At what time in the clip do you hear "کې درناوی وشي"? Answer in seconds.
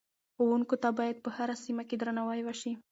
1.89-2.71